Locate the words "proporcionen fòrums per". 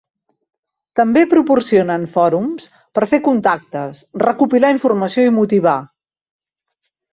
1.33-3.09